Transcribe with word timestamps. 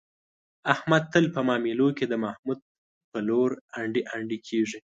احمد 0.73 1.03
تل 1.13 1.25
په 1.35 1.39
معاملو 1.47 1.87
کې، 1.97 2.05
د 2.07 2.13
محمود 2.23 2.59
په 3.11 3.19
لور 3.27 3.49
انډي 3.79 4.01
انډي 4.13 4.37
کېږي. 4.47 4.79